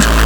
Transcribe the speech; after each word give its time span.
loud. 0.00 0.21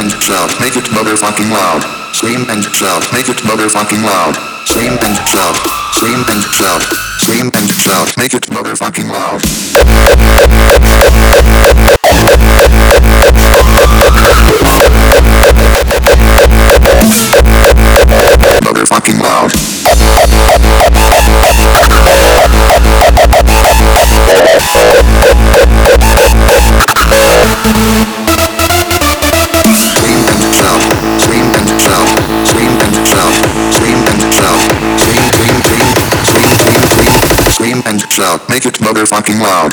And 0.00 0.10
shout, 0.22 0.48
make 0.60 0.76
it 0.76 0.84
motherfucking 0.96 1.50
loud. 1.50 1.84
Scream 2.14 2.48
and 2.48 2.64
shout, 2.64 3.04
make 3.12 3.28
it 3.28 3.36
motherfucking 3.44 4.02
loud. 4.02 4.34
Scream 4.64 4.96
and 5.04 5.16
shout, 5.28 5.56
scream 5.92 6.24
and 6.28 6.42
shout, 6.42 6.82
scream 7.20 7.50
and 7.54 7.68
shout, 7.68 8.16
make 8.16 8.32
it 8.32 8.46
motherfucking 8.48 9.08
loud. 9.12 9.40
Shout, 38.20 38.48
make 38.50 38.66
it 38.66 38.74
motherfucking 38.74 39.40
loud. 39.40 39.72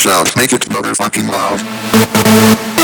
Shout, 0.00 0.34
make 0.34 0.54
it 0.54 0.62
motherfucking 0.62 1.28
loud. 1.28 2.79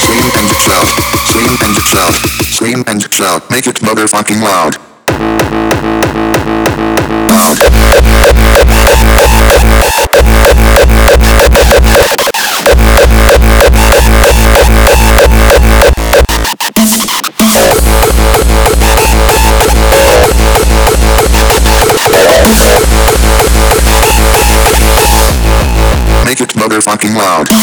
Scream 0.00 0.30
and 0.34 0.48
shout, 0.56 0.88
scream 1.28 1.56
and 1.60 1.76
shout, 1.84 2.14
scream 2.54 2.84
and 2.86 3.02
shout, 3.12 3.50
make 3.50 3.66
it 3.66 3.76
motherfucking 3.76 4.40
loud. 4.42 4.76
Make 26.24 26.40
it 26.40 26.50
motherfucking 26.54 27.14
loud. 27.16 27.59